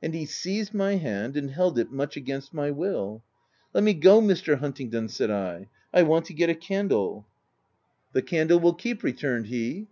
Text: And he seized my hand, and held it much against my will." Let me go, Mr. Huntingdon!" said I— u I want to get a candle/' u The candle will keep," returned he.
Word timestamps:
And 0.00 0.14
he 0.14 0.24
seized 0.24 0.72
my 0.72 0.98
hand, 0.98 1.36
and 1.36 1.50
held 1.50 1.80
it 1.80 1.90
much 1.90 2.16
against 2.16 2.54
my 2.54 2.70
will." 2.70 3.24
Let 3.74 3.82
me 3.82 3.92
go, 3.92 4.20
Mr. 4.20 4.60
Huntingdon!" 4.60 5.08
said 5.08 5.32
I— 5.32 5.58
u 5.58 5.66
I 5.92 6.02
want 6.04 6.26
to 6.26 6.32
get 6.32 6.48
a 6.48 6.54
candle/' 6.54 7.24
u 7.24 7.24
The 8.12 8.22
candle 8.22 8.60
will 8.60 8.74
keep," 8.74 9.02
returned 9.02 9.46
he. 9.48 9.88